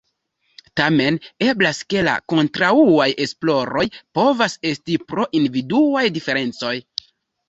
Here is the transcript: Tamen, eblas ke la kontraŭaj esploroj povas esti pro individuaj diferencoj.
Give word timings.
Tamen, 0.79 1.17
eblas 1.49 1.81
ke 1.93 1.99
la 2.07 2.15
kontraŭaj 2.33 3.07
esploroj 3.25 3.83
povas 4.21 4.55
esti 4.71 4.97
pro 5.13 5.27
individuaj 5.41 6.03
diferencoj. 6.17 6.73